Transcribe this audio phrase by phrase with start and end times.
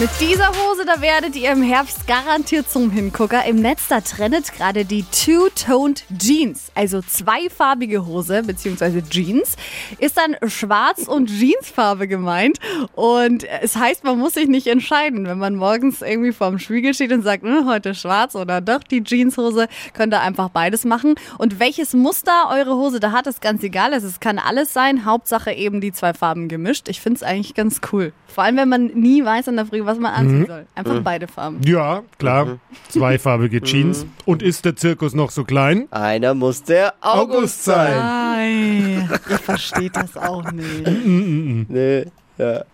[0.00, 3.44] Mit dieser Hose, da werdet ihr im Herbst garantiert zum Hingucker.
[3.44, 9.02] Im Netz, da trendet gerade die Two-Toned Jeans, also zweifarbige Hose bzw.
[9.02, 9.54] Jeans.
[9.98, 12.58] Ist dann schwarz und Jeansfarbe gemeint.
[12.94, 15.26] Und es heißt, man muss sich nicht entscheiden.
[15.26, 19.04] Wenn man morgens irgendwie vorm Spiegel steht und sagt, hm, heute schwarz oder doch die
[19.04, 21.16] Jeanshose, könnt ihr einfach beides machen.
[21.36, 23.92] Und welches Muster eure Hose da hat, ist ganz egal.
[23.92, 25.04] Es kann alles sein.
[25.04, 26.88] Hauptsache eben die zwei Farben gemischt.
[26.88, 28.14] Ich finde es eigentlich ganz cool.
[28.26, 30.66] Vor allem, wenn man nie weiß in der Früh, was man anziehen soll.
[30.74, 31.60] Einfach beide Farben.
[31.64, 32.58] Ja, klar.
[32.88, 34.06] Zweifarbige Jeans.
[34.24, 35.88] Und ist der Zirkus noch so klein?
[35.90, 37.98] Einer muss der August sein.
[37.98, 40.86] Ei, ihr versteht das auch nicht.
[40.86, 42.06] Nee,
[42.38, 42.64] ja.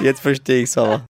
[0.00, 1.00] Jetzt verstehe ich's aber.